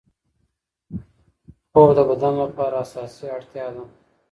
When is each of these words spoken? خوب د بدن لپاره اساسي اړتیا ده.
خوب 1.71 1.89
د 1.97 1.99
بدن 2.09 2.33
لپاره 2.43 2.75
اساسي 2.85 3.25
اړتیا 3.37 3.67
ده. 3.75 3.83